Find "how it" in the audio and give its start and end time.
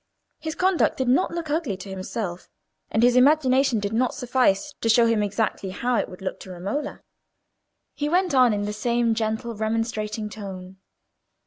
5.69-6.09